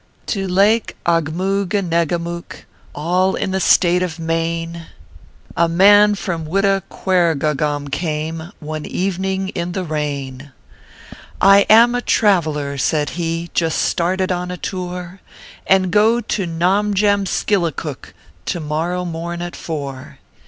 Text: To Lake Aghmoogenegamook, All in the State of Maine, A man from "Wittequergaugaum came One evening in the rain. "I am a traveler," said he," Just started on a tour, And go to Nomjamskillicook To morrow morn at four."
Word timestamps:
To 0.25 0.47
Lake 0.47 0.95
Aghmoogenegamook, 1.05 2.63
All 2.95 3.35
in 3.35 3.51
the 3.51 3.59
State 3.59 4.01
of 4.01 4.17
Maine, 4.17 4.87
A 5.55 5.69
man 5.69 6.15
from 6.15 6.47
"Wittequergaugaum 6.47 7.87
came 7.91 8.51
One 8.59 8.83
evening 8.87 9.49
in 9.49 9.73
the 9.73 9.83
rain. 9.83 10.53
"I 11.39 11.67
am 11.69 11.93
a 11.93 12.01
traveler," 12.01 12.79
said 12.79 13.11
he," 13.11 13.51
Just 13.53 13.79
started 13.79 14.31
on 14.31 14.49
a 14.49 14.57
tour, 14.57 15.19
And 15.67 15.91
go 15.91 16.19
to 16.19 16.47
Nomjamskillicook 16.47 18.15
To 18.47 18.59
morrow 18.59 19.05
morn 19.05 19.43
at 19.43 19.55
four." 19.55 20.17